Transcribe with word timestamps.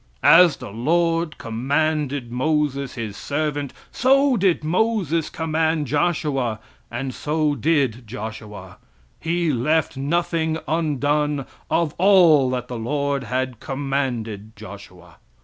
"As 0.23 0.55
the 0.57 0.71
Lord 0.71 1.37
commanded 1.37 2.31
Moses 2.31 2.95
His 2.95 3.15
servant, 3.15 3.71
so 3.91 4.35
did 4.35 4.63
Moses 4.63 5.29
command 5.29 5.85
Joshua, 5.85 6.59
and 6.89 7.13
so 7.13 7.53
did 7.53 8.07
Joshua; 8.07 8.77
he 9.19 9.53
left 9.53 9.97
nothing 9.97 10.57
undone 10.67 11.45
of 11.69 11.93
all 11.99 12.49
that 12.49 12.67
the 12.67 12.79
Lord 12.79 13.25
had 13.25 13.59
commanded 13.59 14.55
Joshua. 14.55 15.17